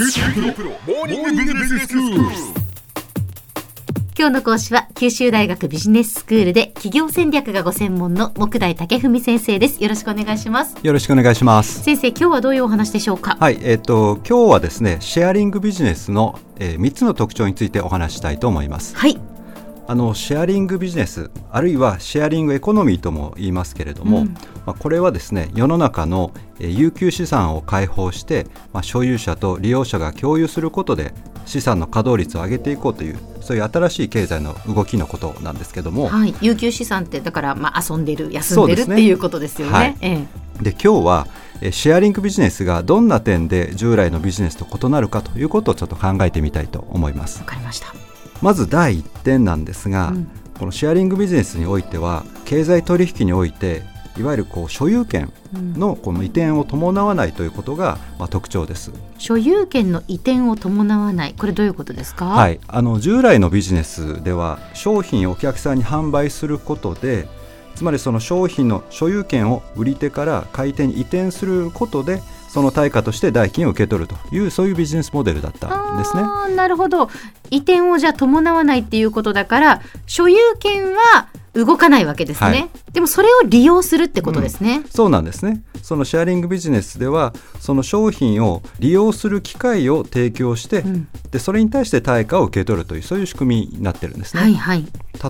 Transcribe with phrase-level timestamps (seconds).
[0.00, 0.06] 今
[4.28, 11.82] 日の講師は九州大学ビジネススクールで企業戦略がご専門の木大武文先生ですよろしくお願いしますよろしくお願いします。
[11.82, 13.38] 先生今日はどういうお話でしょうか？
[13.40, 18.96] はい、えっ、と今日はですね、シェアリングビジネスの、えー、3つの特徴についてお話ししたいと思います。
[18.96, 19.18] はい
[19.90, 24.34] あのシェアリングビジネス、あるいはシェアリングエコノミーとも言いますけれども、うん。
[24.66, 26.30] まあこれはですね、世の中の、
[26.60, 31.14] えー有給資産を開放して、まあ所有者と利用者が共有することで
[31.46, 36.34] 資産の稼働率を上げていこうというそういう新しい経済の動きのことなんですけども、はい。
[36.42, 38.96] 有給資産ってだからまあ遊んでる休んでるね。
[38.96, 39.72] ていうことですよね。
[39.72, 39.96] はい。
[40.02, 40.26] え
[40.60, 40.62] え。
[40.62, 41.26] で今日は
[41.62, 47.38] えーシェアリングビジネスがどんな点で従来のビジネスと異なるかということをちょっと考えてみたいと思います。
[47.38, 48.07] わかりました
[48.42, 50.28] まず第1点なんですが、うん。
[50.58, 53.84] このシェアリングビジネスにおいては経済取引において
[54.16, 58.90] いわゆるこう所有権のこの移転を伴わないということがまあ特徴です。
[59.18, 61.34] 所有権の移転を伴わない。
[61.38, 62.26] これどういうことですか？
[62.26, 67.28] はい、あの従来のビジネスでは商品をお客さんに販売することで
[67.76, 76.22] つまりその商品の所有権を売り手から買い手に移転することでその対価として代金を受け取るというそういうビジネスモデルだったんですね。
[76.56, 77.10] なるほど
[77.50, 85.62] 移転をじゃあ伴わないっていうことだから所有権は動かないわけですね、はいでもそれを利用するってことですね、そうなんですね。
[85.82, 94.42] そのシェアリングビジネスではその商品を利用する機会を提供して、うんでそれに対して対価を受け取るというそういう仕組みになってるんですね。
[94.42, 94.86] はいはい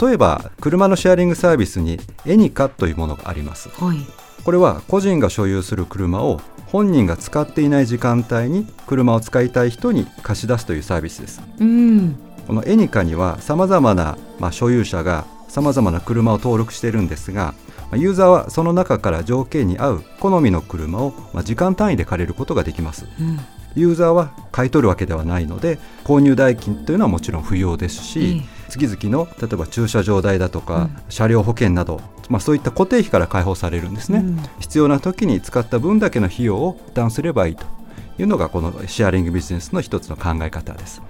[0.00, 3.68] 例えば車のシェアリングサービスにエニカというものがあります。
[3.68, 11.42] はいこれは個人が所有する車を本人が使っていない時間帯に車を使いたい人に貸し出すというサービスです。
[11.60, 23.06] うんこのエニカにはさまざまな、まあ、所有者がさまざまな車を登録しているんですがまあユーザーはその中から条件に合う好みの車を、まあ、時間単位で借りることができます。
[23.20, 23.38] うん
[23.74, 32.00] ユーザーは買い取るわけではないので購入代金というのはもちろん不要ですし、月々の例えば駐車場代だとか、車両保険など、
[32.32, 34.42] まあ、そういった固定費から解放されるんですね、うん。
[34.58, 37.66] 必要な時に使った分だけの費用を負担すればいいと
[38.22, 41.02] いうのがこのシェアリングビジネスの一つの考え方です。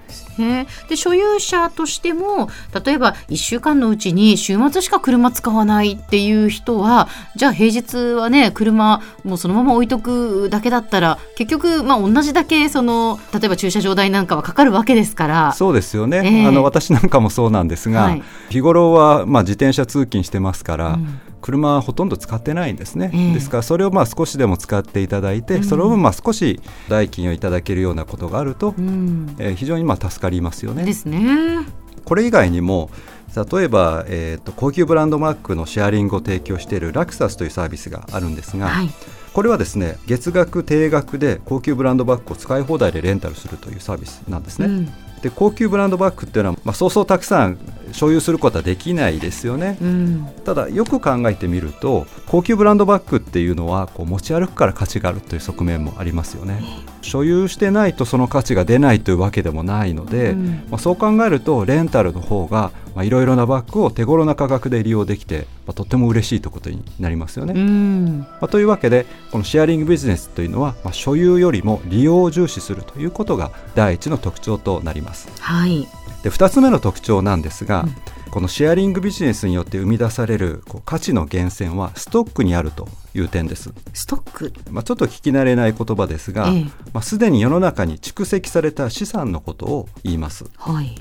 [0.89, 2.49] で所有者としても
[2.83, 15.51] 例えば1週間のうちに週末しか車使わないっていう人はじゃあ平日はね車もうそのまま置いとくだけだったら結局まあ同じだけその例えば駐車場代なんかはかかるわけですから。
[15.53, 16.47] そうですよね、ええ。
[16.47, 18.23] あの私なんかもそうなんですが、はい。
[18.49, 30.85] 日頃はまあ自転車通勤してますから、うん車はほとんど使ってないんですね、ええですからそれをまあ少しでも使っていただいて、うんその分まあ少し代金をいただけるようなことがあると、うんえー非常にまあ助かりますよね。
[30.85, 31.65] ですね。
[32.05, 32.89] これ以外にも
[33.35, 38.89] 例えば、えー、と高級ブランドマークのシェアリングを提供しているラクサスというサービスがあるんですが、はい。
[39.33, 44.67] これはですね月額定額で高級ブランドバッグを使い放題でレンタルするというサービスなんですね。
[44.67, 44.93] うん
[45.23, 47.57] で高級ブランドバッグっていうのは、まあ、そうそうたくさん
[47.93, 49.77] 所有することはできないですよね。
[49.81, 56.61] うんただよく考えてみると高級ブランドバッグっていうのはこう持ち歩くから価値があるという側面もありますよね。
[57.01, 67.53] 所有してないとその価値が出ないというわけでもないので、うんまあ、そう考えるとレンタルの方がまあいろいろなバッグを手頃な価格で利用できて、まあ、とっても嬉しいということになりますよね。
[67.55, 75.29] うんまあ、というわけでこのシェアリングビジネスというのは、まあ、所有よりも利用を重視するということが第一の特徴となります。
[75.39, 75.87] はい。
[76.23, 77.95] で2つ目の特徴なんですが、うん
[78.33, 84.53] このシェアリングビジネスによって生み出されるこう価値の源泉はストックにあるという点です、ストック。
[84.71, 86.63] まあ、ちょっと聞き慣れない言葉ですが、ええ
[86.93, 90.95] まあ、すでに世の中に蓄積された資産のことを言いますはい。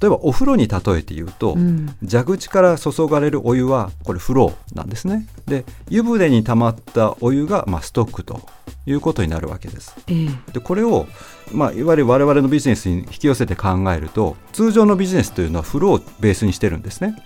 [0.00, 1.94] 例えばお風呂に例えて言うと、うん。
[2.08, 5.26] 蛇口から注がれるお湯はこれフローなんですね。
[5.46, 8.40] で湯船に溜まったお湯がまあストックと
[8.86, 9.94] いうことになるわけです。
[10.08, 10.52] ええ。
[10.52, 11.06] でこれを、
[11.52, 17.16] まあ、いわゆる我々のビジネスに引き寄せて考えると通常のビジネスというのはフローをベースにしてるんですね。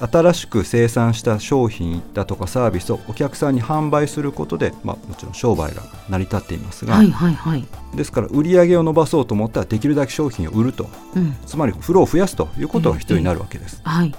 [0.00, 7.66] 新しく生産した商品だとかサービスをお客さんに販売することで、まあ、もちろん商売が成り立っていますが、はいはいはい。
[7.94, 10.88] ですから売り上げを伸ばそうと思ったらできるだけ商品を売ると。
[11.16, 11.36] うん。
[11.46, 13.80] つまりフローを増やすということが必要になるわけです。
[13.84, 14.14] はい。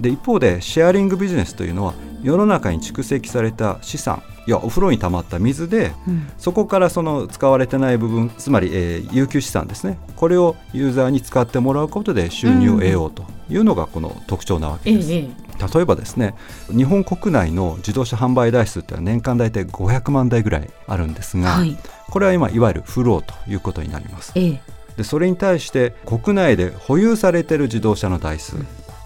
[0.00, 15.12] で一方でシェアリングビジネスというのは世の中に蓄積された資産いやお風呂に溜まった水でうんそこからその使われてない部分つまり、えー有給資産ですねこれをユーザーに使ってもらうことで収入を得ようというのがこの特徴なわけです。
[15.12, 16.34] ええええ例えばですね
[16.68, 21.78] 日本国内の自動車販売台数っていうのは年間大体500万台ぐらいあるんですが、はい。
[22.10, 24.32] これは今いわゆるフローということになります。
[24.34, 24.60] ええ
[24.96, 28.56] でそれに対して国内で保有されている自動車の台数。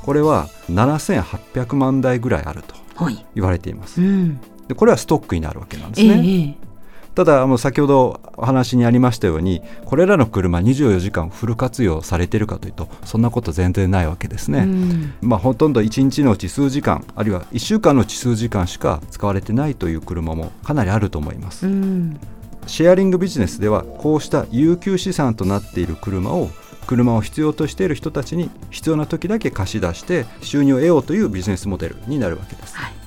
[0.03, 3.27] これは7800万台ぐらいあるとはい。
[3.35, 4.01] 言われています。
[4.01, 4.41] うん。
[4.69, 6.67] でこれはストックになるわけなんですええね、え。
[7.15, 15.15] ただあの先ほどお話にありましたようにこれらの車24時間フル活用されているかというとそんなこと全然ないわけですね、うん。
[15.21, 22.21] まあ、ほとんど1日のうち数時間あるいは1週間のうち数時間しか使われてないという車もかなりあると思います、うん
[22.67, 26.51] シェアリングビジネスではこうした有給資産となっている車を
[26.87, 32.77] 車を必要としている人たちに必要な時だけ貸し出して収入を得ようというビジネスモデルになるわけです。
[32.77, 33.01] はい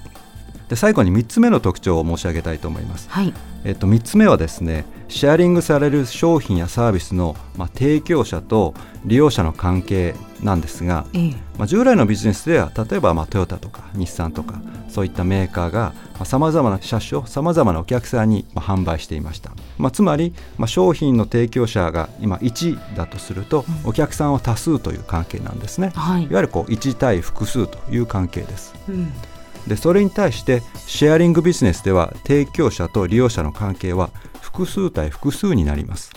[0.73, 3.07] で最後に3つ目の特徴を申し上げたいと思います。
[3.09, 3.33] はい
[3.63, 8.73] えっと、3つ目はですねシェアリングされる商品やサービスの、まあ、提供者と
[9.05, 15.93] 利用者の関係なんですが、ええまあ、従来のビジネスでは例えばまあトヨタとか日産とかそういったメーカーが
[16.25, 26.23] さまざまな車種をさまざまなお客さんにまあ販売していました、まあ、つまり、まあ、商品の提供者が今1だとすると、お客さんは多数という関係なんですね、はい。
[26.23, 28.73] いわゆるこう1対複数という関係です。
[28.87, 29.11] うん。
[29.67, 34.09] でそれに対してシェアリングビジネスでは提供者と利用者の関係は
[34.41, 36.11] 複数対複数になります、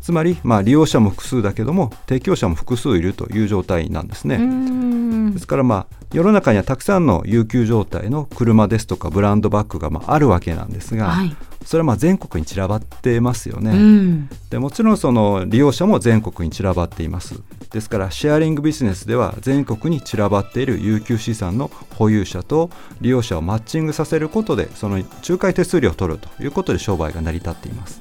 [0.00, 5.32] つまり、まあ、利用者も複数だけども提供者も複数いるという状態なんですね、うん。
[5.32, 11.36] ですからまあ世の中にはたくさんの有給状態の車ですとかブランドバッグがまああるわけなんですが、はい。
[11.64, 14.28] それはまあ全国に散らばってますよね、うん。
[14.48, 17.40] でもちろんその利用者も全国に散らばっています。
[17.70, 22.70] ですからシェアリングビジネスでは全国に散らばっている有給資産の保有者と
[23.00, 28.00] 利用者をマッチングさせることでその仲介手数料を取るということで商売が成り立っています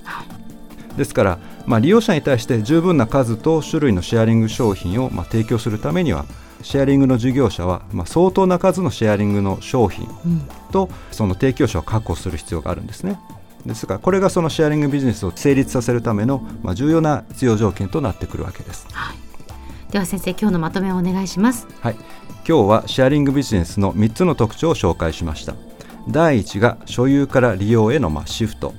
[0.97, 6.25] ですから、まあ、利用者に対して十分な数と種類のシェアリング商品をまあ提供するためには
[6.61, 10.41] シェアリングの事業者はまあ相当な数のシェアリングの商品うん
[10.71, 13.19] とその提供者を確保する必要があるんですね。
[13.65, 18.87] ですからこれがそのシェアリングビジネスを成立させるためのまあ重要な必要条件となってくるわけです。
[19.91, 21.95] では先生今日のまとめをお願いしますはい、
[22.47, 25.55] 今日はシェアリングビジネスの3つの特徴を紹介しました。
[26.07, 28.73] 第1が所有から利用へのまあシフト。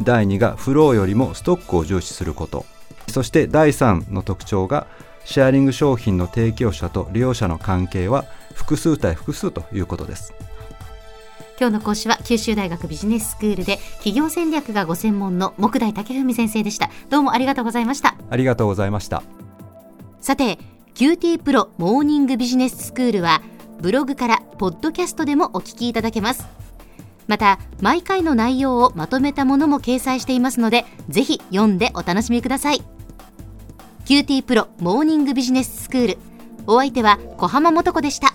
[0.00, 2.66] 第2がフローよりもストックを重視すること。
[3.08, 4.86] そして第3の特徴が
[5.24, 8.24] シェアリング商品の提供者と利用者の関係は
[8.54, 10.32] 複数対複数ということです。
[11.60, 19.22] 今日の講師は九州大学ビジネススクールで企業戦略がご専門の木大武文先生でしたどうもありがとうございましたありがとうございました。
[20.20, 20.58] さて
[20.94, 23.42] QT プロモーニングビジネススクールは
[23.80, 26.46] ブログからポッドキャストでもお聞きいただけます
[27.30, 32.82] また毎回の内容をまとめたものも掲載していますのでぜひ読んでお楽しみください。
[34.04, 36.18] QT Pro モーニングビジネススクール。
[36.66, 38.34] お相手は小浜もとこでした。